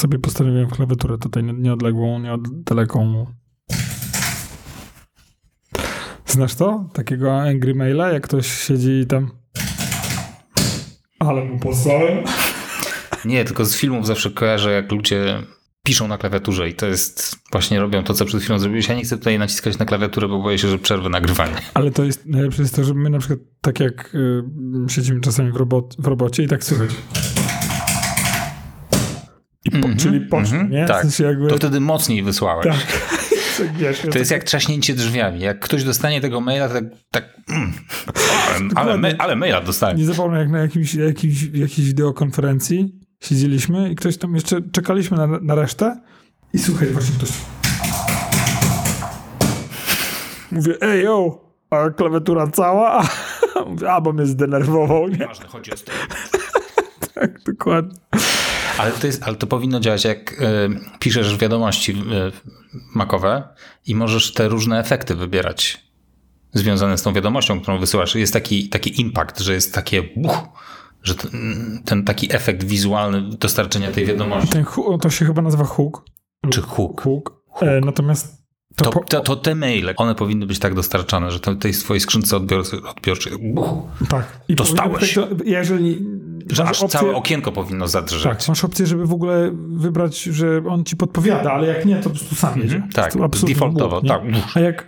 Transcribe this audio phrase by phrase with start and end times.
[0.00, 3.26] Tak sobie postanowiłem klawiaturę tutaj nieodległą, nieodległą.
[6.26, 6.88] Znasz to?
[6.92, 9.30] Takiego angry maila, jak ktoś siedzi i tam...
[11.18, 12.24] Ale mu posłałem.
[13.24, 15.42] Nie, tylko z filmów zawsze kojarzę, jak ludzie
[15.82, 18.88] piszą na klawiaturze i to jest, właśnie robią to, co przed chwilą zrobiłeś.
[18.88, 21.56] Ja nie chcę tutaj naciskać na klawiaturę, bo boję się, że przerwę nagrywanie.
[21.74, 24.42] Ale to jest, najlepsze jest to, że my na przykład tak jak y,
[24.88, 26.90] siedzimy czasami w, robot, w robocie i tak słychać.
[29.86, 30.86] Mm -hmm, czyli poszło, mm -hmm, nie?
[30.86, 31.48] Tak, w sensie jakby...
[31.48, 32.66] to wtedy mocniej wysłałeś.
[32.66, 32.76] Tak.
[33.78, 35.40] Wiesz, to jest jak trzaśnięcie drzwiami.
[35.40, 37.72] Jak ktoś dostanie tego maila, to tak, tak mm,
[38.74, 39.98] ale, ale, ale maila dostanie.
[39.98, 45.26] Nie zapomnę, jak na jakimś, jakimś, jakiejś wideokonferencji siedzieliśmy i ktoś tam jeszcze czekaliśmy na,
[45.26, 46.00] na resztę
[46.52, 47.30] i słuchaj, właśnie ktoś
[50.52, 53.08] mówię, ej, yo, a klawiatura cała?
[53.70, 55.26] Mówię, a, bo mnie zdenerwował, nie?
[55.26, 55.74] Ważne, chodzi o
[57.14, 57.98] tak, dokładnie.
[58.80, 60.36] Ale to, jest, ale to powinno działać, jak y,
[60.98, 61.96] piszesz wiadomości y,
[62.94, 63.48] makowe
[63.86, 65.90] i możesz te różne efekty wybierać
[66.52, 68.14] związane z tą wiadomością, którą wysyłasz.
[68.14, 70.48] Jest taki, taki impact, że jest takie buch,
[71.02, 74.48] że ten, ten, taki efekt wizualny dostarczenia tej wiadomości.
[74.48, 74.64] Ten,
[75.00, 76.04] to się chyba nazywa hook.
[76.50, 77.00] Czy hook.
[77.00, 77.42] hook.
[77.62, 78.39] E, natomiast
[78.84, 82.36] to, to, to, to, te maile, one powinny być tak dostarczane, że tej swojej skrzynce
[82.36, 83.68] odbiorcy, odbiorczej buch,
[84.08, 84.40] tak.
[84.48, 85.14] I dostałeś.
[85.14, 86.06] To, jeżeli
[86.50, 88.22] że aż opcję, całe okienko powinno zadrżeć.
[88.22, 92.02] Tak, masz opcję, żeby w ogóle wybrać, że on ci podpowiada, ale jak nie, to
[92.02, 92.76] po prostu sam jedzie.
[92.76, 93.14] Mm -hmm, tak,
[93.46, 94.22] defaultowo, tak.
[94.54, 94.86] A jak,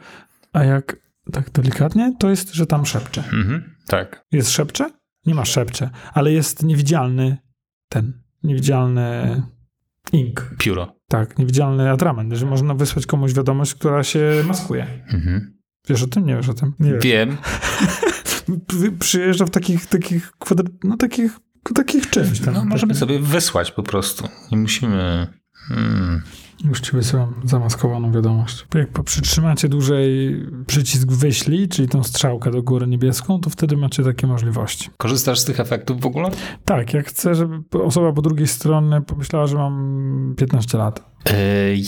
[0.53, 0.97] a jak
[1.33, 3.25] tak delikatnie, to jest, że tam szepcze.
[3.33, 4.27] Mm -hmm, tak.
[4.33, 4.91] Jest szepcze?
[5.27, 7.39] Nie ma szepcze, ale jest niewidzialny
[7.89, 9.43] ten, niewidzialny
[10.13, 10.51] ink.
[10.59, 10.97] Pióro.
[11.09, 14.87] Tak, niewidzialny atrament, że można wysłać komuś wiadomość, która się maskuje.
[15.13, 15.59] Mhm.
[15.89, 16.27] Wiesz o tym?
[16.27, 16.73] Nie wiesz o tym?
[16.81, 17.37] Nie Wiem.
[18.99, 20.73] Przyjeżdża w takich, takich kwadrat...
[20.85, 21.39] no takich,
[21.75, 22.55] takich czymś tam.
[22.55, 24.29] No, możemy sobie wysłać po prostu.
[24.53, 25.27] Nie musimy...
[25.69, 26.23] Hmm.
[26.65, 28.67] Już ci wysyłam zamaskowaną wiadomość.
[28.75, 30.37] Jak przytrzymacie dłużej
[30.67, 34.91] przycisk wyślij, czyli tą strzałkę do góry niebieską, to wtedy macie takie możliwości.
[34.97, 36.31] Korzystasz z tych efektów w ogóle?
[36.65, 41.05] Tak, jak chcę, żeby osoba po drugiej stronie pomyślała, że mam 15 lat.
[41.27, 41.35] Yy,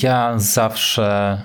[0.02, 1.42] ja zawsze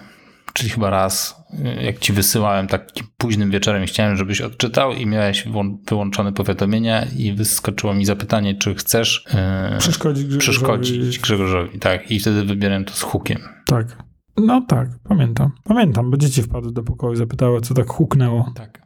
[0.53, 1.43] czyli chyba raz,
[1.81, 5.47] jak ci wysyłałem takim późnym wieczorem, chciałem, żebyś odczytał i miałeś
[5.87, 9.25] wyłączone powiadomienia i wyskoczyło mi zapytanie, czy chcesz
[9.71, 10.57] yy, przeszkodzić, Grzegorzowi.
[10.57, 11.79] przeszkodzić Grzegorzowi.
[11.79, 13.39] Tak, i wtedy wybierałem to z hukiem.
[13.65, 14.03] Tak.
[14.37, 15.51] No tak, pamiętam.
[15.63, 18.51] Pamiętam, bo dzieci wpadły do pokoju i zapytały, co tak huknęło.
[18.55, 18.81] Tak.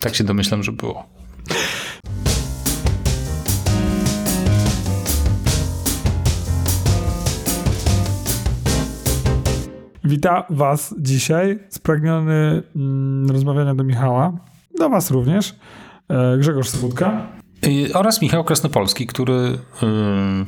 [0.00, 1.06] Tak się domyślam, że było.
[10.06, 14.32] Witam Was dzisiaj, spragniony mm, rozmawiania do Michała,
[14.78, 15.54] do Was również,
[16.08, 17.26] e, Grzegorz Sobudka.
[17.94, 19.58] Oraz Michał Krasnopolski, który y,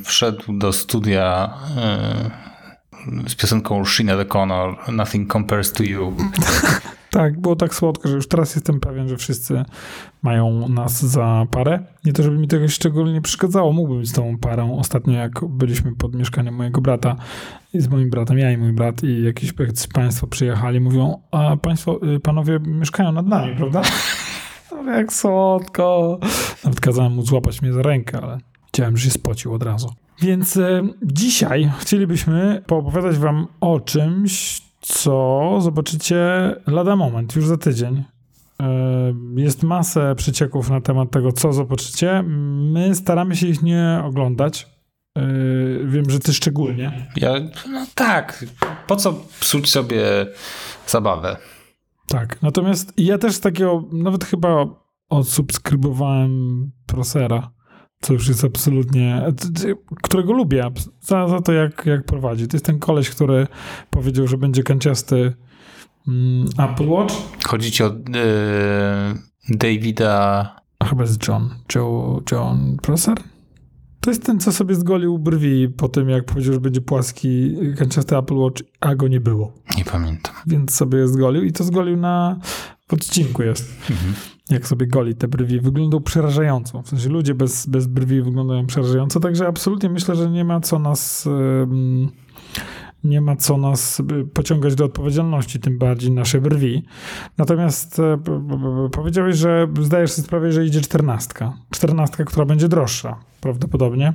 [0.04, 1.54] wszedł do studia
[3.26, 6.16] y, z piosenką Sheena the Connor, Nothing Compares to You.
[7.10, 9.62] Tak, było tak słodko, że już teraz jestem pewien, że wszyscy
[10.22, 11.78] mają nas za parę.
[12.04, 14.78] Nie to, żeby mi tego szczególnie przeszkadzało, mógłbym z tą parą.
[14.78, 17.16] Ostatnio jak byliśmy pod mieszkaniem mojego brata
[17.74, 19.52] i z moim bratem, ja i mój brat i jakiś
[19.94, 23.82] państwo przyjechali, mówią, a państwo, y, panowie mieszkają nad nami, prawda?
[24.84, 26.18] No, jak słodko.
[26.64, 29.94] Nawet kazałem mu złapać mnie za rękę, ale chciałem, że się spocił od razu.
[30.22, 36.16] Więc y, dzisiaj chcielibyśmy poopowiadać wam o czymś, co zobaczycie
[36.66, 38.04] lada moment, już za tydzień.
[38.62, 42.22] E, jest masę przecieków na temat tego, co zobaczycie.
[42.72, 44.66] My staramy się ich nie oglądać.
[45.16, 45.22] E,
[45.84, 47.08] wiem, że ty szczególnie.
[47.16, 47.34] Ja,
[47.70, 48.44] no tak.
[48.86, 50.02] Po co psuć sobie
[50.86, 51.36] zabawę?
[52.08, 52.42] Tak.
[52.42, 54.66] Natomiast ja też z takiego, nawet chyba
[55.08, 57.50] odsubskrybowałem Prosera
[58.00, 59.22] co już jest absolutnie,
[60.02, 60.70] którego lubię
[61.00, 62.48] za, za to, jak, jak prowadzi.
[62.48, 63.46] To jest ten koleś, który
[63.90, 65.32] powiedział, że będzie kanciasty
[66.08, 67.14] mm, Apple Watch.
[67.46, 70.54] Chodzi ci o yy, Davida...
[70.78, 71.54] A chyba jest John.
[71.74, 73.16] Joe, John Prosser?
[74.00, 78.16] To jest ten, co sobie zgolił brwi po tym, jak powiedział, że będzie płaski kanciasty
[78.16, 79.52] Apple Watch, a go nie było.
[79.76, 80.34] Nie pamiętam.
[80.46, 82.40] Więc sobie zgolił i to zgolił na
[82.88, 83.90] w odcinku jest.
[83.90, 84.14] Mhm
[84.50, 86.82] jak sobie goli te brwi, wyglądał przerażająco.
[86.82, 90.78] W sensie ludzie bez, bez brwi wyglądają przerażająco, także absolutnie myślę, że nie ma co
[90.78, 91.28] nas
[93.04, 94.02] nie ma co nas
[94.34, 96.84] pociągać do odpowiedzialności, tym bardziej nasze brwi.
[97.38, 98.18] Natomiast e,
[98.92, 101.52] powiedziałeś, że zdajesz sobie sprawę, że idzie czternastka.
[101.70, 104.14] Czternastka, która będzie droższa prawdopodobnie.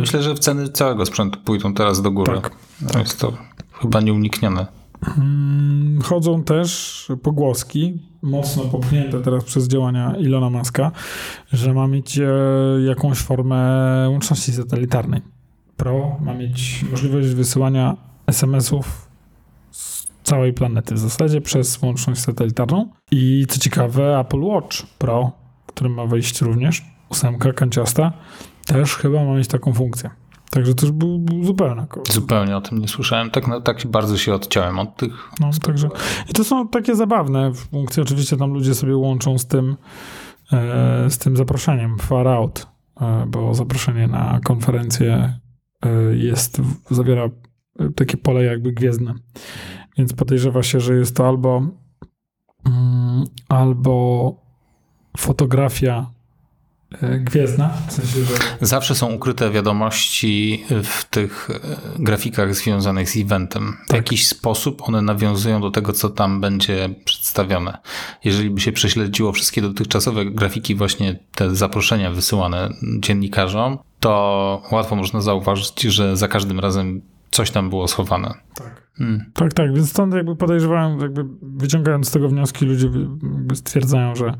[0.00, 2.32] Myślę, że ceny całego sprzętu pójdą teraz do góry.
[2.34, 2.50] Tak,
[2.92, 3.02] tak.
[3.02, 3.32] Jest to
[3.72, 4.66] chyba nieuniknione.
[5.18, 10.92] Mm, chodzą też pogłoski, mocno popchnięte teraz przez działania Ilona Maska,
[11.52, 12.24] że ma mieć e,
[12.86, 13.58] jakąś formę
[14.10, 15.20] łączności satelitarnej.
[15.76, 19.08] Pro ma mieć możliwość wysyłania SMS-ów
[19.70, 22.88] z całej planety w zasadzie przez łączność satelitarną.
[23.10, 25.32] I co ciekawe, Apple Watch Pro,
[25.66, 28.12] który ma wejść również, ósemka kanciasta,
[28.66, 30.10] też chyba ma mieć taką funkcję.
[30.50, 31.86] Także to już był, był zupełnie.
[32.10, 33.30] Zupełnie o tym nie słyszałem.
[33.30, 35.30] Tak, no, tak bardzo się odciąłem od tych.
[35.40, 35.88] No, także.
[36.30, 38.02] I to są takie zabawne funkcje.
[38.02, 39.76] Oczywiście tam ludzie sobie łączą z tym,
[40.52, 42.66] e, z tym zaproszeniem Far Out,
[43.00, 45.38] e, bo zaproszenie na konferencję
[45.84, 47.24] e, jest, zawiera
[47.78, 49.14] e, takie pole jakby gwiezdne.
[49.98, 51.62] Więc podejrzewa się, że jest to albo,
[52.66, 54.34] mm, albo
[55.16, 56.15] fotografia
[57.20, 57.68] gwiezdna.
[57.88, 58.34] W sensie, że...
[58.66, 63.76] Zawsze są ukryte wiadomości w tych e, grafikach związanych z eventem.
[63.84, 63.96] W tak.
[63.96, 67.78] jakiś sposób one nawiązują do tego, co tam będzie przedstawione.
[68.24, 75.20] Jeżeli by się prześledziło wszystkie dotychczasowe grafiki, właśnie te zaproszenia wysyłane dziennikarzom, to łatwo można
[75.20, 78.34] zauważyć, że za każdym razem coś tam było schowane.
[78.54, 78.86] Tak.
[78.98, 79.30] Hmm.
[79.34, 82.88] Tak, tak, więc stąd jakby podejrzewałem, jakby wyciągając z tego wnioski, ludzie
[83.54, 84.34] stwierdzają, że,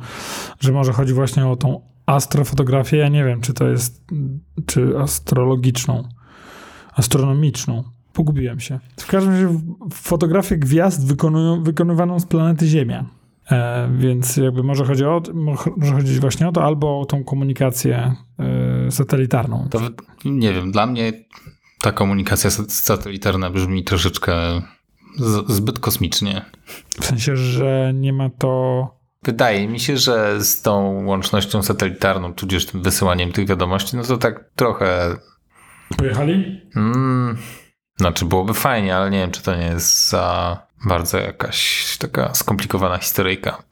[0.60, 4.04] że może chodzi właśnie o tą astrofotografię, ja nie wiem, czy to jest,
[4.66, 6.08] czy astrologiczną,
[6.92, 7.84] astronomiczną.
[8.12, 8.80] Pogubiłem się.
[9.00, 9.60] W każdym razie
[9.92, 13.04] fotografię gwiazd wykonują, wykonywaną z planety Ziemia.
[13.50, 15.22] E, więc jakby może, chodzi o,
[15.76, 19.68] może chodzić właśnie o to, albo o tą komunikację e, satelitarną.
[19.70, 19.80] To
[20.24, 21.12] nie wiem, dla mnie
[21.80, 24.62] ta komunikacja satelitarna brzmi troszeczkę
[25.16, 26.42] z, zbyt kosmicznie.
[27.00, 28.95] W sensie, że nie ma to
[29.26, 34.16] Wydaje mi się, że z tą łącznością satelitarną, tudzież tym wysyłaniem tych wiadomości, no to
[34.16, 35.16] tak trochę.
[35.96, 36.62] Pojechali?
[36.76, 37.38] Mm,
[37.96, 42.98] znaczy, byłoby fajnie, ale nie wiem, czy to nie jest za bardzo jakaś taka skomplikowana
[42.98, 43.62] historyjka.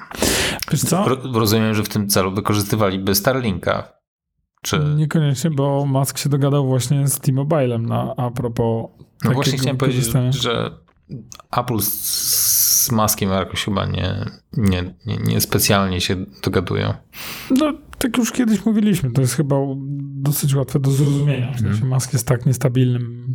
[0.70, 1.04] Wiesz co?
[1.34, 3.92] rozumiem, że w tym celu wykorzystywaliby Starlinka.
[4.62, 4.78] Czy...
[4.78, 8.90] Niekoniecznie, bo Musk się dogadał właśnie z T-Mobilem na a propos.
[9.24, 10.70] No właśnie chciałem powiedzieć, że
[11.56, 11.80] Apple
[12.84, 14.14] z Maskiem jakoś chyba nie,
[14.52, 16.94] nie, nie, nie specjalnie się dogadują.
[17.50, 19.56] No, tak już kiedyś mówiliśmy, to jest chyba
[19.98, 21.52] dosyć łatwe do zrozumienia.
[21.52, 23.34] W sensie Musk jest tak niestabilnym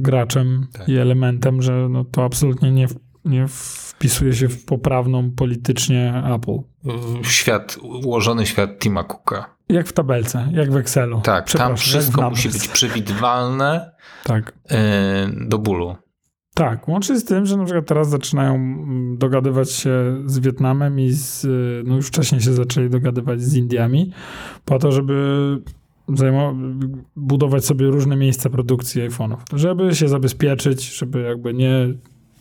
[0.00, 0.88] graczem tak.
[0.88, 2.86] i elementem, że no to absolutnie nie,
[3.24, 6.58] nie wpisuje się w poprawną politycznie Apple.
[7.22, 9.54] Świat, ułożony świat Tima Cooka.
[9.68, 11.20] Jak w tabelce, jak w Excelu.
[11.20, 13.90] Tak, tam wszystko musi być przewidywalne
[14.24, 14.52] tak.
[14.70, 15.96] Yy, do bólu.
[16.60, 21.10] Tak, łącznie z tym, że na przykład teraz zaczynają mm, dogadywać się z Wietnamem i
[21.10, 24.12] z, y, no już wcześniej się zaczęli dogadywać z Indiami,
[24.64, 25.14] po to, żeby
[27.16, 31.94] budować sobie różne miejsca produkcji iPhone'ów, żeby się zabezpieczyć, żeby jakby nie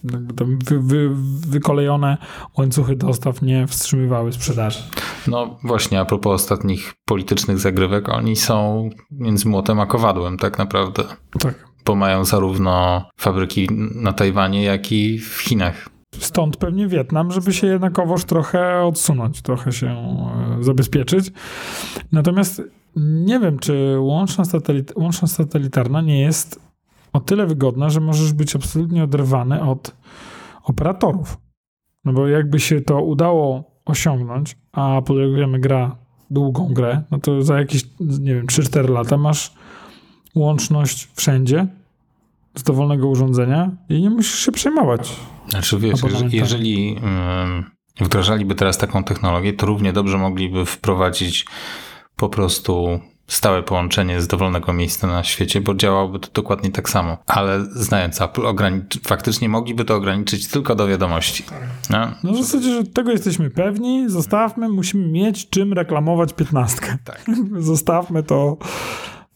[0.04, 1.10] jakby tam wy, wy,
[1.48, 2.18] wykolejone
[2.57, 4.80] łańcuchy dostaw nie wstrzymywały sprzedaży.
[5.27, 11.04] No właśnie, a propos ostatnich politycznych zagrywek, oni są między młotem a kowadłem tak naprawdę.
[11.39, 15.90] Tak bo mają zarówno fabryki na Tajwanie, jak i w Chinach.
[16.20, 21.31] Stąd pewnie Wietnam, żeby się jednakowoż trochę odsunąć, trochę się e, zabezpieczyć.
[22.12, 22.62] Natomiast
[22.96, 26.60] nie wiem, czy łączna, satelit, łączna satelitarna nie jest
[27.14, 29.95] o tyle wygodna, że możesz być absolutnie oderwany od
[30.64, 31.38] operatorów.
[32.06, 35.02] No bo jakby się to udało osiągnąć, a
[35.36, 35.95] wiemy, gra
[36.31, 39.54] długą grę, no to za jakieś, nie wiem, 3-4 lata masz
[40.36, 41.68] łączność wszędzie
[42.56, 45.16] z dowolnego urządzenia i nie musisz się przejmować.
[45.50, 46.95] Znaczy wiesz, jeżeli, jeżeli
[48.02, 51.45] wdrażaliby teraz taką technologię, to równie dobrze mogliby wprowadzić
[52.16, 57.18] po prostu stałe połączenie z dowolnego miejsca na świecie, bo działałoby to dokładnie tak samo.
[57.28, 58.42] Ale znając Apple,
[59.04, 61.44] faktycznie mogliby to ograniczyć tylko do wiadomości.
[61.90, 66.98] No, no w zasadzie, że tego jesteśmy pewni, zostawmy, musimy mieć czym reklamować piętnastkę.
[67.04, 67.26] Tak.
[67.59, 68.57] Zostawmy to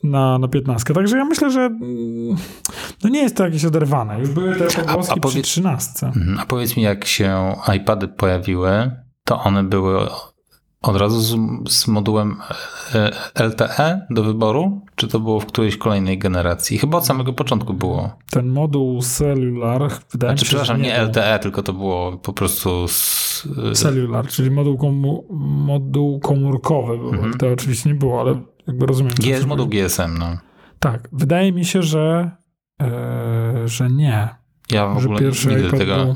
[0.03, 0.93] na, na 15.
[0.93, 2.35] Także ja myślę, że mm,
[3.03, 4.19] no nie jest to jakieś oderwane.
[4.19, 6.07] Już były te pogłoski a, a powiedz, przy 13.
[6.07, 6.39] Mhm.
[6.39, 8.91] A powiedz mi, jak się iPady pojawiły,
[9.23, 10.07] to one były
[10.83, 11.37] od razu z,
[11.73, 12.37] z, modułem
[13.35, 14.81] e, LTE do wyboru?
[14.95, 16.77] Czy to było w którejś kolejnej generacji?
[16.77, 18.11] Chyba od samego początku było.
[18.31, 19.81] Ten moduł cellular,
[20.11, 22.87] wydaje znaczy, mi się, przepraszam, nie, nie LTE, tylko to było po prostu...
[22.87, 23.23] Z...
[23.73, 25.25] Cellular, czyli moduł, komu,
[25.65, 26.93] moduł komórkowy.
[26.93, 27.31] Mhm.
[27.31, 29.13] LTE oczywiście nie było, ale jakby rozumiem.
[29.13, 30.37] GS, moduł GSM, no.
[30.79, 32.31] Tak, wydaje mi się, że,
[32.81, 34.29] e, że nie.
[34.71, 36.15] Ja w ogóle nigdy tego był...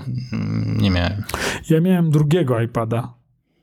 [0.77, 1.23] nie miałem.
[1.69, 3.13] Ja miałem drugiego iPada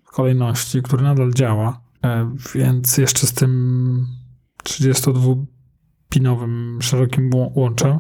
[0.05, 4.07] w kolejności, który nadal działa, e, więc jeszcze z tym
[4.65, 7.99] 32-pinowym szerokim łączem.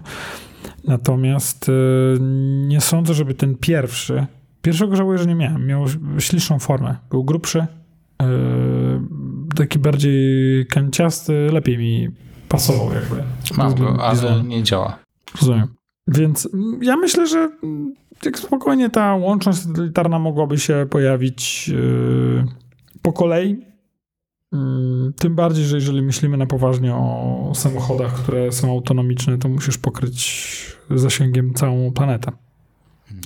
[0.84, 1.72] Natomiast e,
[2.66, 4.26] nie sądzę, żeby ten pierwszy,
[4.62, 5.84] pierwszego żałuję, że nie miałem, miał
[6.18, 7.66] śliczną formę, był grubszy,
[9.54, 12.08] taki bardziej kanciasty, lepiej mi
[12.48, 13.22] pasował jakby.
[13.56, 14.98] Mam go, ale nie działa.
[15.40, 15.68] Rozumiem.
[16.08, 16.48] Więc
[16.82, 17.50] ja myślę, że
[18.20, 22.44] tak spokojnie ta łączność satelitarna mogłaby się pojawić yy,
[23.02, 23.56] po kolei.
[24.52, 29.78] Yy, tym bardziej, że jeżeli myślimy na poważnie o samochodach, które są autonomiczne, to musisz
[29.78, 32.32] pokryć zasięgiem całą planetę,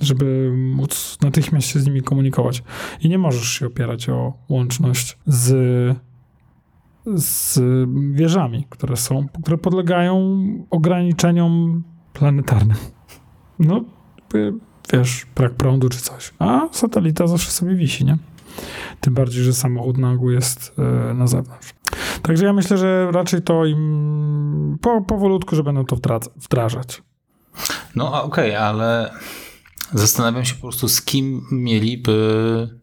[0.01, 2.63] żeby móc natychmiast się z nimi komunikować.
[3.01, 5.51] I nie możesz się opierać o łączność z,
[7.15, 7.59] z
[8.11, 12.77] wieżami, które są, które podlegają ograniczeniom planetarnym.
[13.59, 13.83] No,
[14.93, 16.33] wiesz, brak prądu czy coś.
[16.39, 18.17] A satelita zawsze sobie wisi, nie?
[18.99, 20.73] Tym bardziej, że samochód na ogół jest
[21.09, 21.73] e, na zewnątrz.
[22.21, 25.97] Także ja myślę, że raczej to im po, powolutku, że będą to
[26.35, 27.03] wdrażać.
[27.95, 29.11] No okej, okay, ale
[29.93, 32.79] zastanawiam się po prostu, z kim mieliby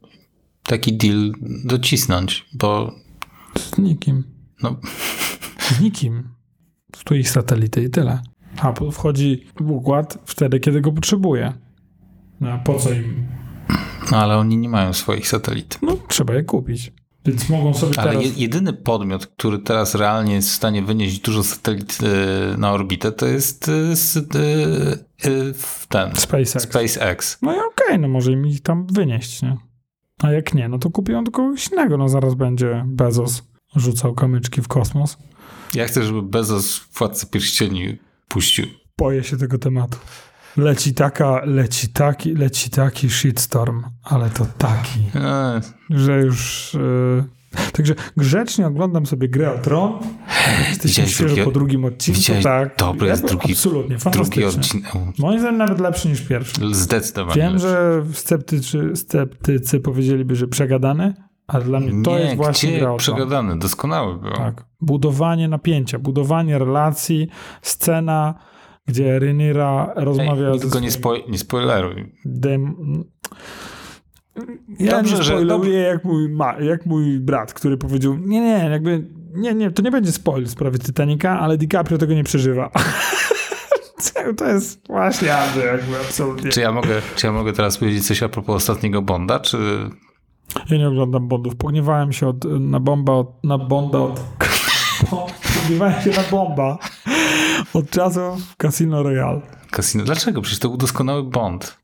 [0.62, 1.32] taki deal
[1.64, 3.05] docisnąć, bo...
[3.76, 4.24] Z nikim.
[4.62, 4.76] No.
[5.68, 6.28] Z nikim.
[7.04, 8.22] Tu ich satelity i tyle.
[8.64, 11.52] Apple wchodzi w układ wtedy, kiedy go potrzebuje.
[12.40, 13.26] No, a po co im?
[14.10, 15.82] No ale oni nie mają swoich satelitów.
[15.82, 16.92] No trzeba je kupić.
[17.24, 18.36] Więc mogą sobie Ale teraz...
[18.36, 23.26] jedyny podmiot, który teraz realnie jest w stanie wynieść dużo satelit e, na orbitę, to
[23.26, 23.72] jest e,
[25.24, 25.52] e,
[25.88, 26.62] ten SpaceX.
[26.62, 27.38] SpaceX.
[27.42, 29.56] No i okej, okay, no może im ich tam wynieść, nie?
[30.22, 31.96] A jak nie, no to kupią do kogoś innego.
[31.96, 33.42] No zaraz będzie Bezos
[33.76, 35.18] rzucał kamyczki w kosmos.
[35.74, 38.66] Ja chcę, żeby Bezos władcy pierścieni puścił.
[38.98, 39.98] Boję się tego tematu.
[40.56, 45.60] Leci taka, leci taki, leci taki shitstorm, ale to taki, e.
[45.90, 46.70] że już...
[46.74, 47.36] Yy...
[47.72, 49.92] Także grzecznie oglądam sobie grę o Tron.
[50.68, 52.20] Jesteśmy świeżo po drugim odcinku.
[52.42, 54.92] Tak, dobry jest drugi, absolutnie, drugi odcinek.
[55.18, 56.74] Moim zdaniem nawet lepszy niż pierwszy.
[56.74, 57.68] Zdecydowanie Wiem, lepszy.
[57.68, 61.14] że sceptycy, sceptycy powiedzieliby, że przegadany,
[61.46, 64.32] ale dla mnie to Nie, jest właśnie gdzie gra o przegadany, doskonały był.
[64.32, 64.64] Tak.
[64.80, 67.28] Budowanie napięcia, budowanie relacji,
[67.62, 68.34] scena
[68.86, 72.12] gdzie Rhaenyra rozmawia Ej, tylko nie, spo, nie spoileruj.
[72.24, 72.74] Dem...
[74.78, 78.68] Ja dobrze, nie spoiluję że, jak, mój ma, jak mój brat, który powiedział, nie, nie,
[78.70, 82.70] jakby, nie, nie, to nie będzie spoil w sprawie Titanica, ale DiCaprio tego nie przeżywa.
[84.36, 86.50] to jest właśnie Andrzej, jakby absolutnie.
[86.50, 89.58] Czy ja, mogę, czy ja mogę teraz powiedzieć coś a propos ostatniego Bonda, czy...
[90.70, 91.56] Ja nie oglądam Bondów.
[91.56, 94.20] Pogniewałem się od, na bomba, od, na Bonda od...
[95.10, 96.78] Pogniewałem się na bomba
[97.74, 99.40] od czasów Casino Royale.
[99.70, 100.04] Casino.
[100.04, 100.42] Dlaczego?
[100.42, 101.78] Przecież to był doskonały Bond.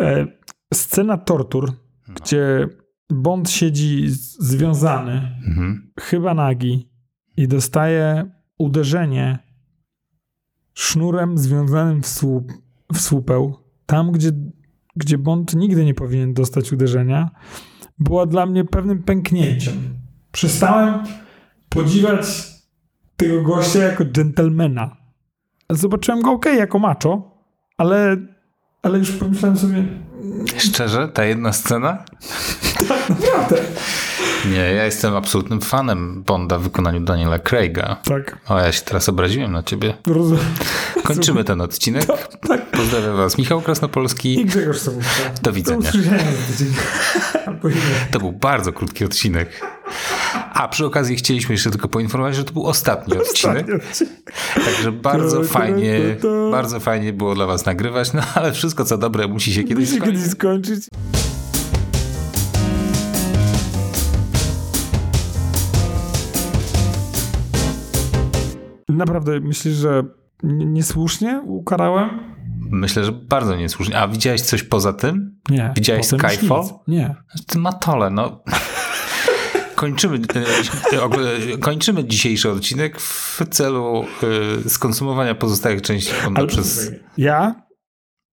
[0.00, 0.26] E,
[0.74, 1.72] scena tortur,
[2.08, 2.14] no.
[2.14, 2.68] gdzie
[3.10, 4.04] Bond siedzi
[4.38, 5.92] związany, mhm.
[6.00, 6.90] chyba nagi
[7.36, 9.38] i dostaje uderzenie
[10.74, 12.52] sznurem związanym w, słup,
[12.92, 13.56] w słupeł.
[13.86, 14.32] Tam, gdzie,
[14.96, 17.30] gdzie Bond nigdy nie powinien dostać uderzenia,
[18.00, 19.74] była dla mnie pewnym pęknięciem.
[20.32, 21.04] Przestałem
[21.68, 22.26] podziwiać
[23.16, 24.96] tego gościa jako dżentelmena.
[25.70, 27.42] Zobaczyłem go ok, jako macho,
[27.76, 28.16] ale,
[28.82, 29.84] ale już pomyślałem sobie...
[30.56, 31.08] Szczerze?
[31.08, 32.04] Ta jedna scena?
[32.88, 33.56] Tak, naprawdę.
[34.50, 37.96] Nie, ja jestem absolutnym fanem Bonda w wykonaniu Daniela Craiga.
[38.04, 38.38] Tak.
[38.48, 39.94] O, ja się teraz obraziłem na ciebie.
[40.06, 40.44] Rozumiem.
[41.04, 42.06] Kończymy ten odcinek.
[42.06, 42.70] Tak, tak.
[42.70, 43.38] Pozdrawiam was.
[43.38, 44.40] Michał Krasnopolski.
[44.40, 45.10] I Grzegorz Sobówka.
[45.42, 45.90] Do widzenia.
[47.46, 47.68] Do
[48.10, 49.48] to był bardzo krótki odcinek.
[50.54, 53.66] A przy okazji chcieliśmy jeszcze tylko poinformować, że to był ostatni odcinek.
[54.54, 56.00] Także bardzo fajnie,
[56.50, 59.88] bardzo fajnie było dla was nagrywać, no ale wszystko co dobre musi się kiedyś
[60.30, 60.88] skończyć.
[68.98, 70.04] Naprawdę myślisz, że
[70.42, 72.10] niesłusznie ukarałem?
[72.70, 73.98] Myślę, że bardzo niesłusznie.
[73.98, 75.40] A widziałeś coś poza tym?
[75.50, 75.72] Nie.
[75.76, 76.64] Widziałeś Skyfall?
[76.88, 77.14] Nie.
[77.46, 78.42] Ty matole, no
[79.74, 84.04] kończymy, e, e, kończymy dzisiejszy odcinek w celu
[84.64, 86.92] e, skonsumowania pozostałych części Ale przez...
[87.16, 87.62] Ja,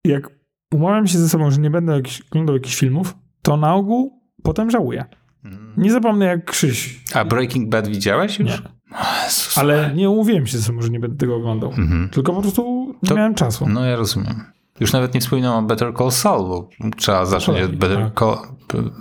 [0.06, 0.30] jak
[0.74, 4.72] umawiam się ze sobą, że nie będę jakiś, oglądał jakichś filmów, to na ogół potem
[4.72, 5.06] żałuję.
[5.46, 5.74] Mm.
[5.78, 7.04] Nie zapomnę jak Krzyś.
[7.14, 8.50] A Breaking Bad widziałeś już?
[8.50, 8.58] Nie.
[9.56, 11.70] Ale nie umówiłem się że nie będę tego oglądał.
[11.70, 12.10] Mhm.
[12.10, 13.70] Tylko po prostu nie to, miałem czasu.
[13.70, 14.44] No ja rozumiem.
[14.80, 18.20] Już nawet nie wspominam o Better Call Saul, bo trzeba zacząć od Better, tak.
[18.20, 18.38] Call,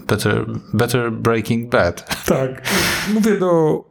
[0.07, 2.17] better, better Breaking Bad.
[2.27, 2.69] Tak.
[3.15, 3.85] Mówię do...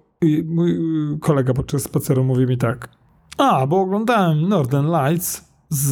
[0.46, 0.80] Mój
[1.22, 2.90] kolega podczas spaceru mówi mi tak.
[3.38, 5.92] A, bo oglądałem Northern Lights z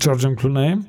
[0.00, 0.84] George'em Clooneyem.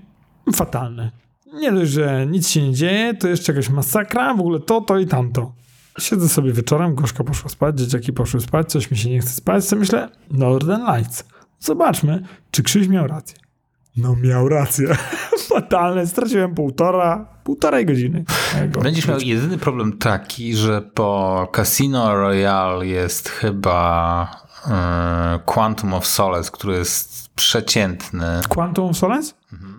[0.56, 1.12] Fatalny.
[1.54, 5.00] Nie dość, że nic się nie dzieje, to jeszcze jakaś masakra, w ogóle to, to
[5.00, 5.54] i tamto.
[6.00, 9.66] Siedzę sobie wieczorem, Gorzka poszła spać, dzieciaki poszły spać, coś mi się nie chce spać,
[9.66, 11.24] co myślę, Northern Lights.
[11.60, 13.38] Zobaczmy, czy Krzyś miał rację.
[13.98, 14.98] No miał rację.
[15.50, 16.08] Fatalne.
[16.08, 18.25] Straciłem półtora, półtorej godziny.
[18.84, 24.28] Będziesz miał jedyny problem taki, że po Casino Royale jest chyba
[24.68, 29.34] e, Quantum of Solace, który jest przeciętny, Quantum of Solace?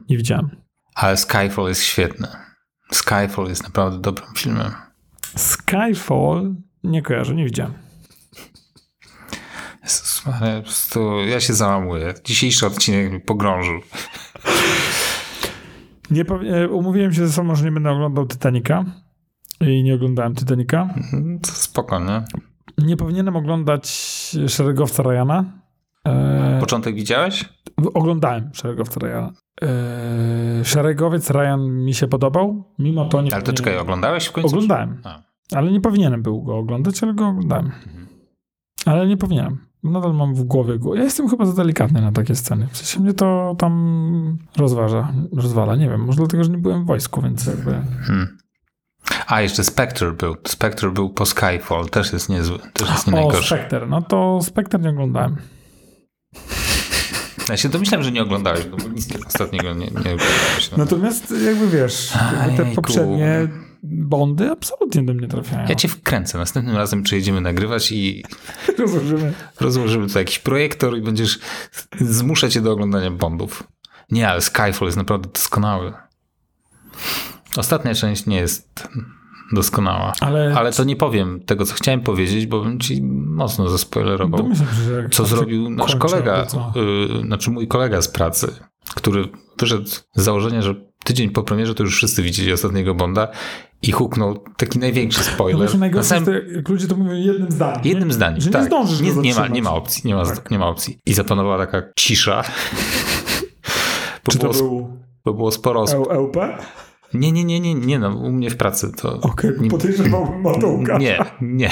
[0.08, 0.50] Nie widziałem.
[0.94, 2.28] ale Skyfall jest świetny.
[2.92, 4.72] Skyfall jest naprawdę dobrym filmem.
[5.36, 6.54] Skyfall?
[6.84, 7.72] Nie kojarzę, nie widziałem.
[9.82, 12.14] Jezus po prostu ja się załamuję.
[12.24, 13.80] Dzisiejszy odcinek mnie pogrążył.
[16.10, 18.84] Nie e, umówiłem się ze sobą, że nie będę oglądał Titanica
[19.60, 20.94] i nie oglądałem Titanica.
[21.42, 22.24] To spoko, nie?
[22.86, 23.88] Nie powinienem oglądać
[24.48, 25.44] Szeregowca Ryana.
[26.06, 27.44] E, Początek widziałeś?
[27.94, 29.32] oglądałem Szeregowca Ryana.
[29.62, 34.48] E, Szeregowiec Ryan mi się podobał, mimo to nie Ale to czekaj, oglądałeś w końcu?
[34.48, 35.22] Oglądałem, A.
[35.54, 37.70] ale nie powinienem był go oglądać, ale go oglądałem.
[38.86, 39.66] Ale nie powinienem.
[39.82, 40.94] Nadal mam w głowie go.
[40.94, 42.68] Ja jestem chyba za delikatny na takie sceny.
[42.70, 45.76] W sensie mnie to tam rozważa, rozwala.
[45.76, 47.70] Nie wiem, może dlatego, że nie byłem w wojsku, więc jakby...
[48.06, 48.38] Hmm.
[49.26, 50.36] A, jeszcze Spectre był.
[50.46, 51.88] Spectre był po Skyfall.
[51.90, 52.58] Też jest niezły.
[52.72, 53.54] Też jest nie O, najgorszy.
[53.54, 53.86] Spectre.
[53.86, 55.36] No to Spectre nie oglądałem.
[57.48, 60.70] Ja się domyślam, że nie oglądałeś, bo nic ostatniego nie, nie oglądałeś.
[60.70, 60.78] No.
[60.78, 62.12] Natomiast jakby wiesz,
[62.56, 63.48] te poprzednie
[63.82, 65.68] Bondy absolutnie do mnie trafiają.
[65.68, 66.38] Ja cię wkręcę.
[66.38, 68.24] Następnym razem przyjedziemy nagrywać i
[68.78, 69.32] rozłożymy.
[69.60, 71.38] rozłożymy tu jakiś projektor i będziesz
[72.00, 73.62] zmuszać cię do oglądania Bondów.
[74.10, 75.92] Nie, ale Skyfall jest naprawdę doskonały.
[77.56, 78.88] Ostatnia część nie jest
[79.52, 80.12] doskonała.
[80.20, 84.38] Ale, Ale to nie powiem tego, co chciałem powiedzieć, bo bym ci mocno zaspoilerował.
[84.42, 86.72] domyślam że co się zrobił nasz kolega, albo co.
[87.20, 88.52] y, znaczy mój kolega z pracy,
[88.94, 90.74] który wyszedł z założenia, że
[91.04, 93.28] tydzień po premierze to już wszyscy widzieli ostatniego Bonda
[93.82, 95.72] i huknął taki największy No spoiler.
[95.74, 97.80] Na najgorsze samym- jest, to, jak ludzie to mówią jednym zdaniem.
[97.84, 98.14] Jednym nie?
[98.14, 98.62] zdaniem, Że tak.
[98.62, 100.50] nie zdążysz nie, nie, ma, nie ma opcji, nie ma, Tak.
[100.50, 100.98] nie ma opcji.
[101.06, 102.42] I zapanowała taka cisza.
[104.30, 106.08] Czy to było, był bo było sporo osób.
[106.10, 106.58] LP?
[107.14, 109.20] Nie, nie, nie, nie, nie, no, u mnie w pracy to...
[109.20, 110.98] Okej, nie, podejrzewałbym Łukasza.
[111.04, 111.70] Nie, nie.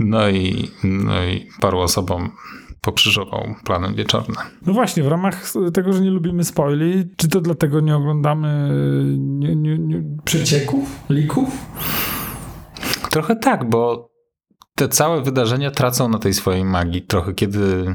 [0.00, 2.30] No i, no i paru osobom
[2.80, 4.36] pokrzyżował planem wieczornym.
[4.66, 8.70] No właśnie, w ramach tego, że nie lubimy spoili, czy to dlatego nie oglądamy
[9.18, 11.48] nie, nie, nie, przecieków, lików?
[13.10, 14.10] Trochę tak, bo
[14.74, 17.94] te całe wydarzenia tracą na tej swojej magii trochę, kiedy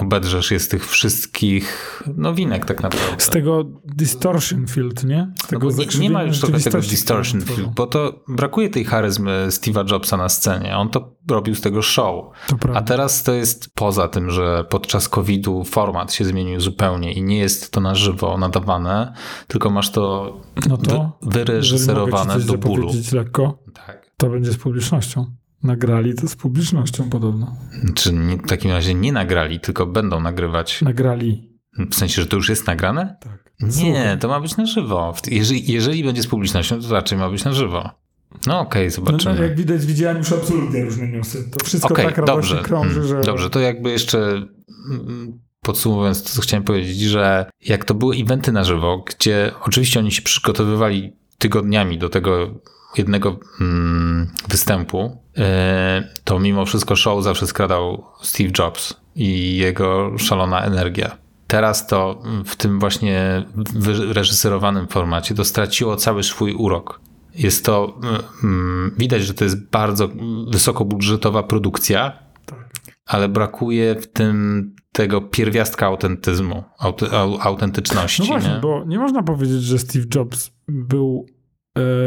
[0.00, 3.14] obedrzesz je z tych wszystkich nowinek tak naprawdę.
[3.24, 5.32] Z tego distortion field, nie?
[5.38, 7.72] Z No tego nie, nie ma już trochę tego distortion tworzą.
[7.76, 10.76] bo to brakuje tej charyzmy Steve'a Jobsa na scenie.
[10.76, 12.24] On to robił z tego show.
[12.74, 17.38] A teraz to jest poza tym, że podczas COVID-u format się zmienił zupełnie i nie
[17.38, 19.12] jest to na żywo nadawane,
[19.48, 20.36] tylko masz to
[20.68, 22.90] no to, wy, wyreżyserowane do bólu.
[23.12, 24.10] lekko, Tak.
[24.16, 25.26] to będzie z publicznością.
[25.62, 27.56] Nagrali to z publicznością podobno.
[27.94, 30.82] Czy nie, w takim razie nie nagrali, tylko będą nagrywać.
[30.82, 31.58] Nagrali.
[31.90, 33.16] W sensie, że to już jest nagrane?
[33.20, 33.52] Tak.
[33.60, 34.18] Nie, Słuchaj.
[34.18, 35.14] to ma być na żywo.
[35.30, 37.90] Jeżeli, jeżeli będzie z publicznością, to raczej ma być na żywo.
[38.46, 39.34] No okej, No, zobaczymy.
[39.34, 41.50] no, jak widać, widziałem już absolutnie różne newsy.
[41.50, 42.62] To wszystko Okej, tak dobrze.
[42.62, 43.20] krąży, Mm, że...
[43.20, 44.18] Dobrze, to jakby jeszcze
[44.90, 50.00] mm, podsumowując to, co chciałem powiedzieć, że jak to były eventy na żywo, gdzie oczywiście
[50.00, 52.60] oni się przygotowywali tygodniami do tego
[52.96, 60.64] jednego mm, występu, e, to mimo wszystko show zawsze skradał Steve Jobs i jego szalona
[60.64, 61.16] energia.
[61.46, 67.00] Teraz to w tym właśnie wyreżyserowanym formacie to straciło cały swój urok.
[67.34, 68.00] Jest to,
[68.44, 70.08] mm, widać, że to jest bardzo
[70.52, 72.18] wysokobudżetowa produkcja,
[73.06, 76.64] ale brakuje w tym tego pierwiastka autentyzmu,
[77.40, 78.22] autentyczności.
[78.22, 78.60] No właśnie, nie?
[78.60, 81.26] bo nie można powiedzieć, że Steve Jobs był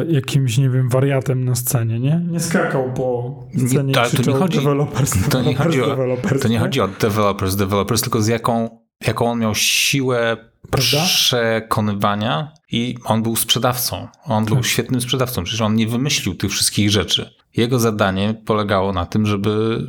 [0.10, 2.22] jakimś, nie wiem, wariatem na scenie, nie?
[2.30, 3.36] Nie skakał po
[3.68, 6.64] scenie Nie, to nie chodzi- developers, to nie developers, chodzi o- developers, To nie tak?
[6.64, 10.38] chodzi o developers, developers, tylko z jaką, jaką on miał siłę
[10.72, 11.04] Prawda?
[11.06, 14.08] przekonywania i on był sprzedawcą.
[14.26, 14.66] On był Tak.
[14.66, 15.44] świetnym sprzedawcą.
[15.44, 17.30] Przecież on nie wymyślił tych wszystkich rzeczy.
[17.58, 19.82] Jego zadanie polegało na tym, żeby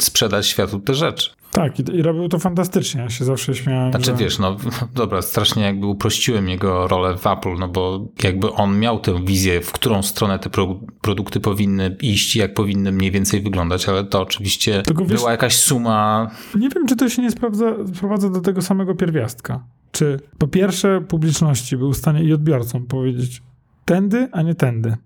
[0.00, 1.30] sprzedać światu te rzeczy.
[1.56, 3.00] Tak, i, i robił to fantastycznie.
[3.00, 4.14] Ja się zawsze śmiałem, Znaczy że...
[4.14, 4.56] wiesz, no
[4.94, 9.60] dobra, strasznie jakby uprościłem jego rolę w Apple, no bo jakby on miał tę wizję,
[9.60, 14.22] w którą stronę te pro, produkty powinny iść, jak powinny mniej więcej wyglądać, ale to
[14.22, 16.30] oczywiście Tylko wiesz- była jakaś suma.
[16.58, 19.64] Nie wiem, czy to się nie sprawdza, sprowadza do tego samego pierwiastka.
[19.92, 23.42] Czy po pierwsze publiczności był w stanie i odbiorcom powiedzieć
[23.84, 24.96] tędy, a nie tędy.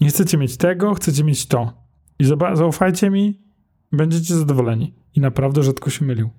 [0.00, 1.72] Nie chcecie mieć tego, chcecie mieć to.
[2.18, 3.40] I zaufajcie mi,
[3.92, 5.03] będziecie zadowoleni.
[5.14, 6.30] I naprawdę rzadko się mylił.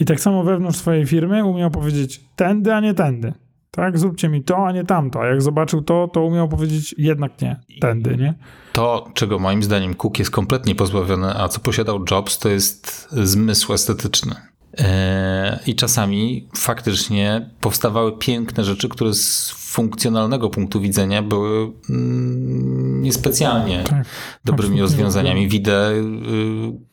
[0.00, 3.32] I tak samo wewnątrz swojej firmy umiał powiedzieć tędy, a nie tędy.
[3.70, 5.20] Tak, zróbcie mi to, a nie tamto.
[5.20, 8.34] A jak zobaczył to, to umiał powiedzieć jednak nie, tędy, nie?
[8.72, 13.72] To, czego moim zdaniem Cook jest kompletnie pozbawiony, a co posiadał Jobs, to jest zmysł
[13.72, 14.34] estetyczny.
[14.78, 23.84] Eee, I czasami faktycznie powstawały piękne rzeczy, które z funkcjonalnego punktu widzenia były mm, niespecjalnie
[23.84, 24.06] Tak,
[24.44, 25.48] dobrymi absolutnie rozwiązaniami.
[25.48, 26.02] Widzę y,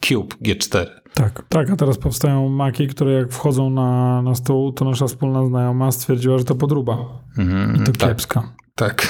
[0.02, 0.86] Cube G4.
[1.16, 5.46] Tak, tak, a teraz powstają maki, które jak wchodzą na, na stół, to nasza wspólna
[5.46, 6.98] znajoma stwierdziła, że to podruba.
[7.38, 8.54] Mhm, I to tak, kiepska.
[8.76, 9.08] tak.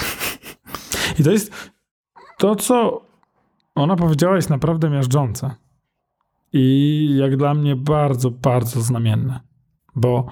[1.20, 1.72] I to jest
[2.38, 3.06] to, co
[3.76, 5.56] ona powiedziała, jest naprawdę miażdżące.
[6.54, 9.40] I jak dla mnie bardzo, bardzo znamienne.
[9.96, 10.26] Bo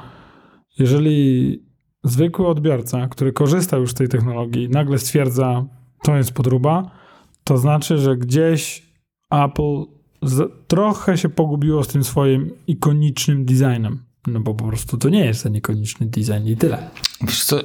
[0.80, 1.60] jeżeli
[2.04, 5.66] zwykły odbiorca, który korzysta już z tej technologii, nagle stwierdza,
[6.04, 6.92] to jest podruba,
[7.44, 8.90] to znaczy, że gdzieś
[9.32, 9.86] Apple
[10.68, 14.06] trochę się pogubiło z tym swoim ikonicznym designem.
[14.28, 16.90] No bo po prostu to nie jest ten ikoniczny design i tyle.
[17.22, 17.60] Wiesz co,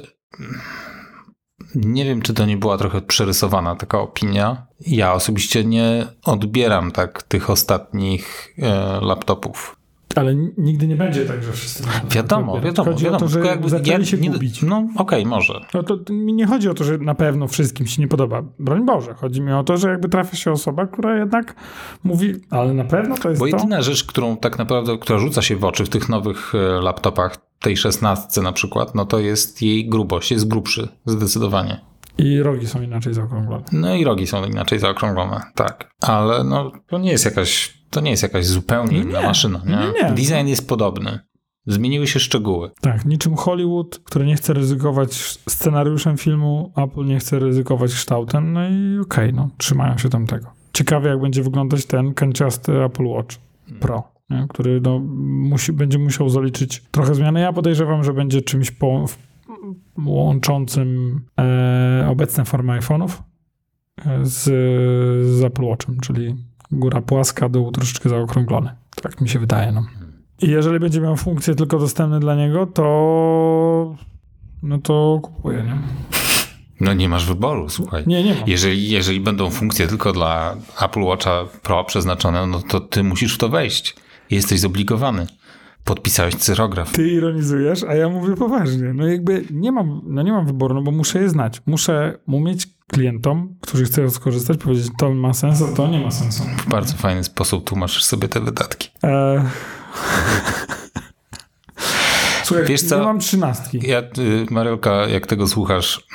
[1.75, 4.67] nie wiem, czy to nie była trochę przerysowana taka opinia.
[4.87, 9.78] Ja osobiście nie odbieram tak tych ostatnich e, laptopów.
[10.19, 11.83] Ale nigdy nie będzie tak, że wszyscy.
[12.11, 13.17] Wiadomo, wiadomo, Chodzi wiadomo.
[13.17, 14.61] o to, że tylko jakby zaczęli się nie- gubić.
[14.61, 15.61] No okej, może.
[15.73, 18.43] No to mi nie chodzi o to, że na pewno wszystkim się nie podoba.
[18.59, 19.13] Broń Boże.
[19.13, 21.55] Chodzi mi o to, że jakby trafia się osoba, która jednak
[22.03, 23.57] mówi, ale na pewno to jest Bo to.
[23.57, 27.37] jedyna rzecz, którą tak naprawdę, która rzuca się w oczy w tych nowych e, laptopach,
[27.59, 31.81] tej 16 na przykład, no to jest jej grubość, jest grubszy, zdecydowanie.
[32.19, 33.63] I rogi są inaczej zaokrąglone.
[33.71, 35.91] No i rogi są inaczej zaokrąglone, tak.
[36.01, 39.75] Ale no, to nie jest jakaś, to nie jest jakaś zupełnie inna Nie, maszyna, nie?
[39.75, 40.15] nie, nie.
[40.15, 41.19] Design jest podobny.
[41.67, 42.71] Zmieniły się szczegóły.
[42.81, 45.13] Tak, niczym Hollywood, który nie chce ryzykować
[45.49, 50.47] scenariuszem filmu, Apple nie chce ryzykować kształtem, no i okej, no, trzymają się tam tego.
[50.73, 53.35] Ciekawe, jak będzie wyglądać ten kanciasty Apple Watch
[53.79, 54.45] Pro, nie?
[54.49, 57.39] który no, musi, będzie musiał zaliczyć trochę zmiany.
[57.39, 59.17] Ja podejrzewam, że będzie czymś po, w,
[60.05, 63.09] łączącym e, obecne formy iPhone'ów
[64.05, 64.43] e, z,
[65.37, 66.35] z Apple Watchem, czyli
[66.71, 68.75] góra płaska, dół troszeczkę zaokrąglony.
[69.01, 69.85] Tak mi się wydaje, no.
[70.41, 73.95] I jeżeli będzie miał funkcje tylko dostępne dla niego, to
[74.63, 75.77] no to kupuję, nie?
[76.79, 78.03] No nie masz wyboru, słuchaj.
[78.07, 78.43] Nie, nie mam.
[78.47, 83.37] Jeżeli, jeżeli będą funkcje tylko dla Apple Watcha Pro przeznaczone, no to ty musisz w
[83.37, 83.95] to wejść.
[84.29, 85.27] Jesteś zobligowany.
[85.93, 86.91] Podpisałeś cyrograf.
[86.91, 88.93] Ty ironizujesz, a ja mówię poważnie.
[88.93, 91.61] No jakby nie mam, no nie mam wyboru, no bo muszę je znać.
[91.65, 96.43] Muszę umieć klientom, którzy chcą skorzystać, powiedzieć, to ma sens, a to nie ma sensu.
[96.57, 98.89] W bardzo fajny sposób tłumaczysz sobie te wydatki.
[99.03, 99.41] Eee...
[102.43, 102.97] Słuchaj, Wiesz co?
[102.97, 103.79] ja mam trzynastki.
[103.87, 106.07] Ja, y, Mariolka, jak tego słuchasz,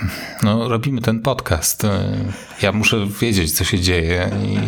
[0.42, 1.84] no robimy ten podcast.
[1.84, 1.88] y,
[2.62, 4.30] Ja muszę wiedzieć, co się dzieje.
[4.44, 4.58] I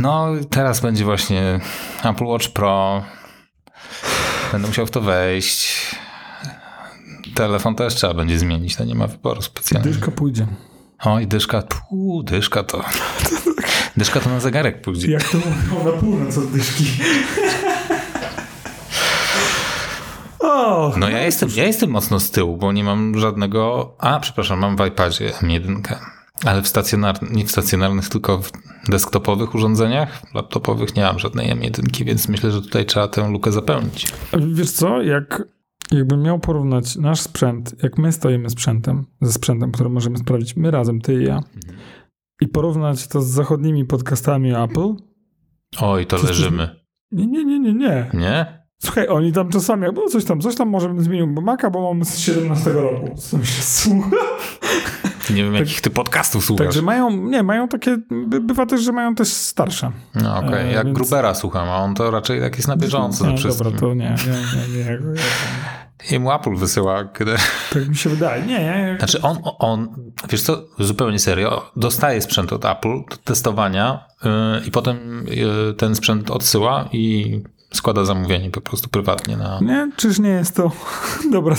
[0.00, 1.60] no teraz będzie właśnie
[2.04, 3.02] Apple Watch Pro.
[4.52, 5.74] Będę musiał w to wejść.
[7.34, 9.94] Telefon też trzeba będzie zmienić, to nie ma wyboru specjalnego.
[9.94, 10.46] Dyszka pójdzie.
[11.04, 12.84] Oj, dyszka, tu, dyszka to.
[13.96, 15.10] Dyszka to na zegarek pójdzie.
[15.10, 16.84] Jak to mówią na północ od dyszki.
[20.38, 23.94] O, No ja jestem, ja jestem mocno z tyłu, bo nie mam żadnego...
[23.98, 25.82] A, przepraszam, mam w iPadzie M1.
[26.44, 28.52] Ale w stacjonarnych, nie w stacjonarnych, tylko w
[28.88, 34.12] desktopowych urządzeniach, laptopowych nie mam żadnej M1, więc myślę, że tutaj trzeba tę lukę zapełnić.
[34.54, 35.42] Wiesz co, jak
[35.92, 40.70] jakbym miał porównać nasz sprzęt, jak my stoimy sprzętem, ze sprzętem, który możemy sprawdzić my
[40.70, 41.40] razem, ty i ja,
[42.40, 44.94] i porównać to z zachodnimi podcastami Apple,
[45.80, 46.82] Oj, to leżymy.
[47.12, 48.10] nie, nie, nie, nie, nie.
[48.14, 48.62] Nie?
[48.82, 51.94] Słuchaj, oni tam czasami, albo coś tam, coś tam może bym zmienił, bo Maca, bo
[51.94, 53.14] mam z 17 roku.
[53.16, 54.16] Co się słucha.
[55.30, 56.66] Nie wiem, jakich ty podcastów słuchasz.
[56.66, 59.92] Także mają, nie, mają takie, by, bywa też, że mają też starsze.
[60.14, 63.26] No okej, E, jak więc- Grubera słucham, a on to raczej tak jest na bieżąco
[63.30, 64.98] nie, dobra, to nie, nie, nie, nie.
[66.10, 67.34] Jemu Apple wysyła, kiedy...
[67.72, 68.42] Tak mi się wydaje.
[68.42, 68.96] Nie, nie.
[68.98, 69.88] Znaczy on, on,
[70.30, 74.30] wiesz co, zupełnie serio, dostaje sprzęt od Apple do testowania yy,
[74.66, 79.58] i potem yy, ten sprzęt odsyła i składa zamówienie po prostu prywatnie na...
[79.60, 80.72] Nie, czyż nie jest to
[81.32, 81.56] dobra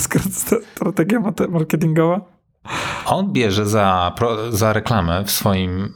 [0.74, 2.33] strategia marketingowa?
[3.06, 4.14] On bierze za,
[4.50, 5.94] za reklamę w swoim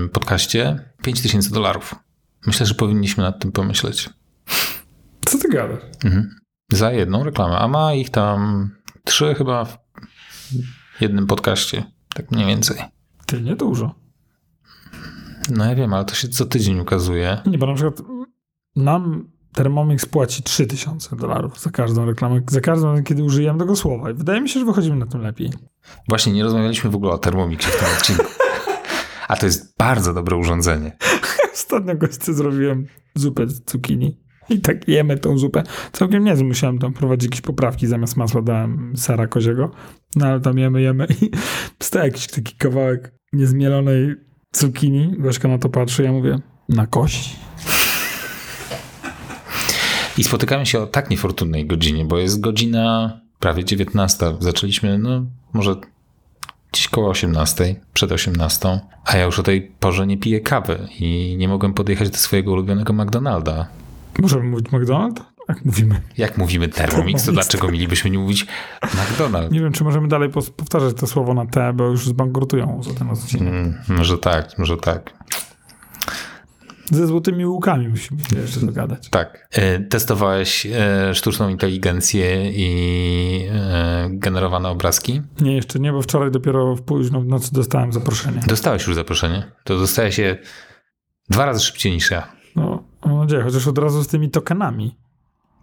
[0.00, 1.94] yy, podcaście 5000 dolarów.
[2.46, 4.10] Myślę, że powinniśmy nad tym pomyśleć.
[5.24, 5.82] Co ty gadasz?
[6.04, 6.36] Mhm.
[6.72, 8.70] Za jedną reklamę, a ma ich tam
[9.04, 9.78] trzy chyba w
[11.00, 12.78] jednym podcaście, tak mniej więcej.
[13.26, 13.94] Ty, nie dużo.
[15.50, 17.42] No ja wiem, ale to się co tydzień ukazuje.
[17.46, 18.02] Nie, bo na przykład
[18.76, 24.10] nam Thermomix płaci 3000 dolarów za każdą reklamę, za każdą, kiedy użyjemy tego słowa.
[24.10, 25.50] I wydaje mi się, że wychodzimy na tym lepiej.
[26.08, 28.24] Właśnie nie rozmawialiśmy w ogóle o Thermomixie w tym odcinku.
[29.28, 30.96] A to jest bardzo dobre urządzenie.
[31.54, 34.24] Ostatnio goście zrobiłem zupę z cukinii.
[34.48, 35.62] I tak jemy tą zupę.
[35.92, 36.46] Całkiem niezłe.
[36.46, 37.86] Musiałem tam prowadzić jakieś poprawki.
[37.86, 39.70] Zamiast masła dałem sera koziego.
[40.16, 41.30] No ale tam jemy, jemy i
[41.78, 44.14] wstaje jakiś taki kawałek niezmielonej
[44.52, 45.14] cukinii.
[45.18, 46.38] Gośka na to patrzy, ja mówię,
[46.68, 47.36] na kość?
[50.18, 54.34] I spotykamy się o tak niefortunnej godzinie, bo jest godzina prawie 19.
[54.40, 55.76] Zaczęliśmy, no może
[56.72, 61.36] gdzieś koło 18, przed 18, a ja już o tej porze nie piję kawy i
[61.38, 63.68] nie mogłem podjechać do swojego ulubionego McDonalda.
[64.18, 65.20] Możemy mówić McDonald's?
[65.48, 66.00] Jak mówimy.
[66.18, 68.46] Jak mówimy Thermomix, to dlaczego mielibyśmy nie mówić
[68.82, 69.52] McDonald's?
[69.52, 73.10] Nie wiem, czy możemy dalej powtarzać to słowo na T, bo już zbankrutują za ten
[73.10, 73.48] odcinek.
[73.48, 75.12] Mm, może tak, może tak.
[76.92, 79.08] Ze złotymi łukami musimy jeszcze dogadać.
[79.08, 79.48] Tak.
[79.52, 85.22] E, Testowałeś e, sztuczną inteligencję i e, generowane obrazki?
[85.40, 88.40] Nie, jeszcze nie, bo wczoraj dopiero w późno w nocy dostałem zaproszenie.
[88.46, 89.52] Dostałeś już zaproszenie.
[89.64, 90.36] To dostaje się
[91.30, 92.32] dwa razy szybciej niż ja.
[92.56, 94.96] No, mam nadzieję, chociaż od razu z tymi tokenami.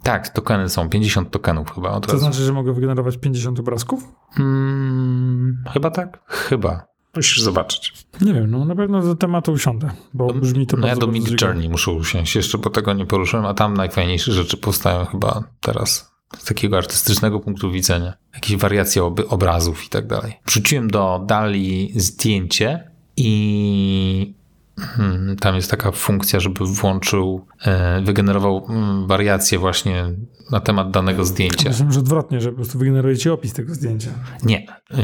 [0.04, 0.90] Tak, tokeny są.
[0.90, 2.24] 50 tokenów chyba od To razu.
[2.26, 4.04] znaczy, że mogę wygenerować 50 obrazków?
[4.40, 6.24] Mm, chyba tak?
[6.28, 6.91] Chyba.
[7.16, 7.94] Musisz zobaczyć.
[8.22, 11.14] Nie wiem, no na pewno do tematu usiądę, bo brzmi to No ja bardzo, do
[11.14, 11.42] bardzo Mid.
[11.42, 16.12] Journey muszę usiąść jeszcze, bo tego nie poruszyłem, a tam najfajniejsze rzeczy powstają chyba teraz
[16.38, 18.14] z takiego artystycznego punktu widzenia.
[18.34, 20.34] Jakieś wariacje oby, obrazów i tak dalej.
[20.46, 24.34] Wrzuciłem do Dali zdjęcie i
[25.40, 30.12] tam jest taka funkcja, żeby włączył, e, wygenerował mm, wariacje właśnie
[30.52, 31.70] na temat danego zdjęcia.
[31.70, 34.10] Myślałem, że odwrotnie, że po prostu wygeneruje ci opis tego zdjęcia.
[34.44, 34.66] Nie.
[34.94, 35.00] Ym,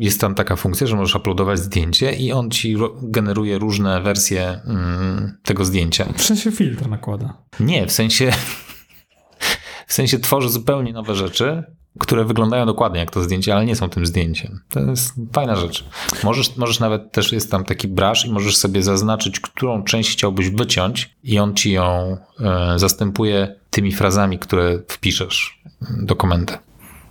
[0.00, 5.32] Jest tam taka funkcja, że możesz uploadować zdjęcie i on ci generuje różne wersje ym,
[5.44, 6.12] tego zdjęcia.
[6.16, 7.42] W sensie filtr nakłada.
[7.60, 8.30] Nie, w sensie
[9.86, 11.62] w sensie tworzy zupełnie nowe rzeczy,
[11.98, 14.60] które wyglądają dokładnie jak to zdjęcie, ale nie są tym zdjęciem.
[14.68, 15.84] To jest fajna rzecz.
[16.24, 20.50] Możesz, możesz nawet, też jest tam taki brush i możesz sobie zaznaczyć, którą część chciałbyś
[20.50, 25.62] wyciąć i on ci ją e, zastępuje tymi frazami, które wpiszesz
[26.02, 26.58] do komendy.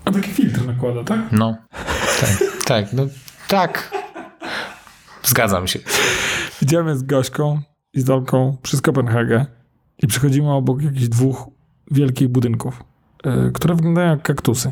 [0.05, 1.19] A taki filtr nakłada, tak?
[1.31, 1.55] No,
[2.21, 3.07] tak, tak, no,
[3.47, 3.91] tak.
[5.23, 5.79] Zgadzam się.
[6.61, 7.61] Idziemy z Gośką
[7.93, 9.45] i z Dolką przez Kopenhagę
[9.97, 11.47] i przechodzimy obok jakichś dwóch
[11.91, 12.83] wielkich budynków,
[13.53, 14.71] które wyglądają jak kaktusy.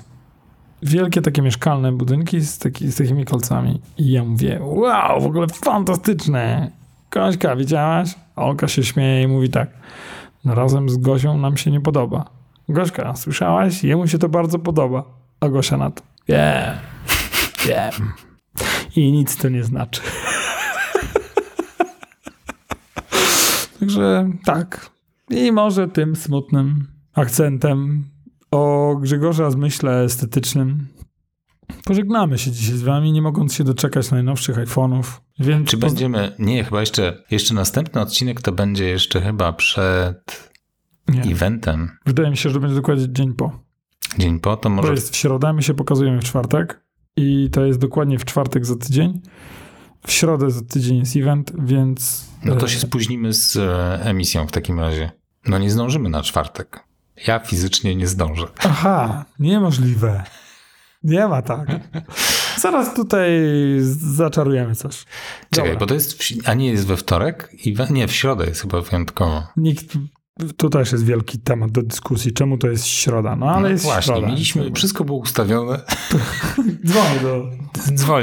[0.83, 3.81] Wielkie takie mieszkalne budynki z, taki, z takimi kolcami.
[3.97, 6.71] I ja mówię, wow, w ogóle fantastyczne.
[7.11, 8.15] Gośka, widziałaś?
[8.35, 9.69] Olka się śmieje i mówi tak,
[10.45, 12.25] no razem z Gosią nam się nie podoba.
[12.69, 13.83] Gośka, słyszałaś?
[13.83, 15.03] Jemu się to bardzo podoba.
[15.39, 16.77] A Gosia na to, wiem,
[17.65, 18.11] wiem.
[18.95, 20.01] I nic to nie znaczy.
[23.79, 24.89] Także tak.
[25.29, 28.03] I może tym smutnym akcentem
[28.51, 30.87] o Grzegorza zmyśle estetycznym
[31.85, 35.03] pożegnamy się dzisiaj z wami, nie mogąc się doczekać najnowszych iPhone'ów.
[35.39, 36.35] Więc Czy będziemy.
[36.39, 40.51] Nie, chyba jeszcze, jeszcze następny odcinek to będzie jeszcze chyba przed
[41.07, 41.21] Nie.
[41.21, 41.91] eventem.
[42.05, 43.59] Wydaje mi się, że będzie dokładnie dzień po.
[44.17, 44.93] Dzień po, to To może.
[44.93, 46.83] jest w środę, my się pokazujemy w czwartek
[47.17, 49.21] i to jest dokładnie w czwartek za tydzień.
[50.07, 52.25] W środę za tydzień jest event, więc...
[52.45, 55.11] No to e, się spóźnimy z e, emisją w takim razie.
[55.47, 56.83] No nie zdążymy na czwartek.
[57.27, 58.47] Ja fizycznie nie zdążę.
[58.59, 60.23] Aha, niemożliwe.
[61.03, 61.67] Nie ma tak.
[62.59, 63.29] Zaraz tutaj
[64.15, 65.05] zaczarujemy coś.
[65.49, 65.79] Czekaj, Dobra.
[65.79, 66.23] bo to jest.
[66.23, 67.49] W, a nie jest we wtorek?
[67.65, 69.43] I we, nie, w środę jest chyba wyjątkowo.
[69.57, 69.85] Nikt,
[70.57, 73.35] tu też jest wielki temat do dyskusji, czemu to jest środa.
[73.35, 74.27] No ale no jest właśnie, środa.
[74.27, 74.71] mieliśmy.
[74.71, 75.79] Wszystko było ustawione.
[76.85, 77.45] Dzwonię do...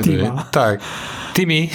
[0.03, 0.43] Tima.
[0.43, 0.81] Tak.
[1.35, 1.69] Timmy.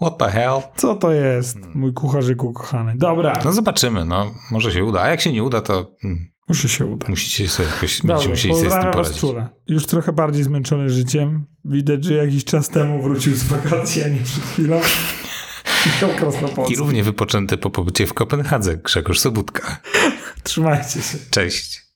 [0.00, 0.60] What the hell?
[0.76, 2.94] Co to jest, mój kucharzyku kochany?
[2.96, 4.34] Dobra, No zobaczymy, no.
[4.50, 5.02] Może się uda.
[5.02, 7.08] A jak się nie uda, to mm, muszę się udać.
[7.08, 9.20] musicie sobie jakoś, będziecie musieli sobie z tym poradzić.
[9.20, 9.48] czule.
[9.66, 11.46] Już trochę bardziej zmęczony życiem.
[11.64, 14.80] Widać, że jakiś czas temu wrócił z wakacji, a nie przed chwilą.
[16.68, 19.80] I równie wypoczęty po pobycie w Kopenhadze, Grzegorz Sobutka.
[20.42, 21.18] Trzymajcie się.
[21.30, 21.87] Cześć.